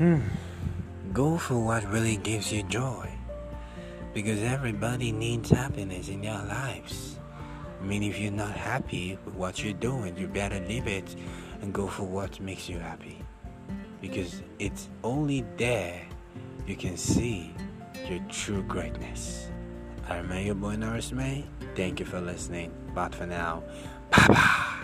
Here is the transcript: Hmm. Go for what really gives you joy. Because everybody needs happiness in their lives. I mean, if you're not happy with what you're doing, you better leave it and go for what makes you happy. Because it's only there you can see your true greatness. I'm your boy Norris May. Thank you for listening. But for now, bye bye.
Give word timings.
Hmm. 0.00 0.20
Go 1.12 1.36
for 1.36 1.58
what 1.58 1.84
really 1.92 2.16
gives 2.16 2.50
you 2.50 2.62
joy. 2.62 3.06
Because 4.14 4.40
everybody 4.40 5.12
needs 5.12 5.50
happiness 5.50 6.08
in 6.08 6.22
their 6.22 6.42
lives. 6.42 7.18
I 7.78 7.84
mean, 7.84 8.02
if 8.02 8.18
you're 8.18 8.32
not 8.32 8.52
happy 8.52 9.18
with 9.26 9.34
what 9.34 9.62
you're 9.62 9.74
doing, 9.74 10.16
you 10.16 10.26
better 10.26 10.58
leave 10.60 10.86
it 10.86 11.14
and 11.60 11.74
go 11.74 11.86
for 11.86 12.04
what 12.04 12.40
makes 12.40 12.66
you 12.66 12.78
happy. 12.78 13.18
Because 14.00 14.42
it's 14.58 14.88
only 15.04 15.44
there 15.58 16.00
you 16.66 16.76
can 16.76 16.96
see 16.96 17.52
your 18.08 18.20
true 18.30 18.62
greatness. 18.62 19.48
I'm 20.08 20.32
your 20.32 20.54
boy 20.54 20.76
Norris 20.76 21.12
May. 21.12 21.44
Thank 21.76 22.00
you 22.00 22.06
for 22.06 22.22
listening. 22.22 22.72
But 22.94 23.14
for 23.14 23.26
now, 23.26 23.64
bye 24.10 24.26
bye. 24.28 24.76